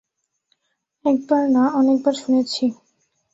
একবার 1.05 1.43
না, 1.49 1.63
অনেক 1.73 1.97
বার 2.03 2.15
শুনেছি। 2.15 2.63